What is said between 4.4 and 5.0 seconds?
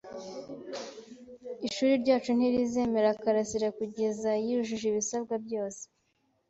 yujuje